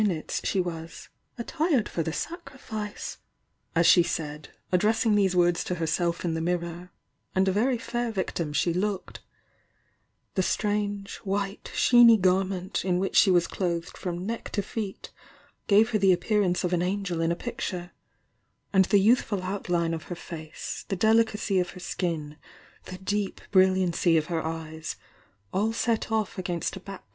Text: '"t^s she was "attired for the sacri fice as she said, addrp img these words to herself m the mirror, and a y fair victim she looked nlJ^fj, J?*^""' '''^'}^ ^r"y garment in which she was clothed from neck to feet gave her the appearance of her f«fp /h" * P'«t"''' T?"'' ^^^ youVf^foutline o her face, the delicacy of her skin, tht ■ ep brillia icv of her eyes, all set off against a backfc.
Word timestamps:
'"t^s 0.03 0.43
she 0.43 0.59
was 0.59 1.09
"attired 1.37 1.87
for 1.87 2.01
the 2.01 2.11
sacri 2.11 2.57
fice 2.57 3.19
as 3.75 3.85
she 3.85 4.01
said, 4.01 4.49
addrp 4.73 5.05
img 5.05 5.15
these 5.15 5.35
words 5.35 5.63
to 5.63 5.75
herself 5.75 6.25
m 6.25 6.33
the 6.33 6.41
mirror, 6.41 6.89
and 7.35 7.47
a 7.47 7.51
y 7.53 7.77
fair 7.77 8.11
victim 8.11 8.51
she 8.51 8.73
looked 8.73 9.21
nlJ^fj, 10.35 11.03
J?*^""' 11.05 11.19
'''^'}^ 11.23 11.69
^r"y 11.69 12.15
garment 12.15 12.83
in 12.83 12.97
which 12.97 13.15
she 13.15 13.29
was 13.29 13.45
clothed 13.45 13.95
from 13.95 14.25
neck 14.25 14.49
to 14.53 14.63
feet 14.63 15.11
gave 15.67 15.91
her 15.91 15.99
the 15.99 16.11
appearance 16.13 16.63
of 16.63 16.71
her 16.71 16.77
f«fp 16.77 16.83
/h" 16.83 16.85
* 16.85 17.03
P'«t"''' 17.03 17.89
T?"'' 18.81 18.99
^^^ 18.99 19.05
youVf^foutline 19.05 19.93
o 19.93 19.99
her 19.99 20.15
face, 20.15 20.83
the 20.87 20.95
delicacy 20.95 21.59
of 21.59 21.69
her 21.69 21.79
skin, 21.79 22.37
tht 22.87 23.03
■ 23.05 23.27
ep 23.27 23.39
brillia 23.51 23.87
icv 23.89 24.17
of 24.17 24.25
her 24.25 24.43
eyes, 24.43 24.95
all 25.53 25.71
set 25.71 26.11
off 26.11 26.39
against 26.39 26.75
a 26.75 26.79
backfc. 26.79 27.01